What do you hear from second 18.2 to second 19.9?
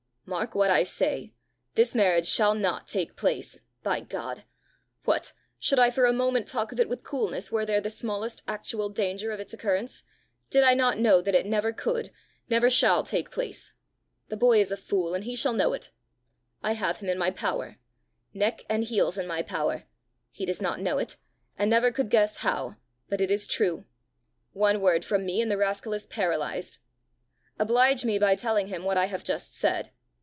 neck and heels in my power!